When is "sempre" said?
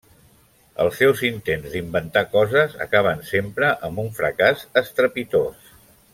3.33-3.69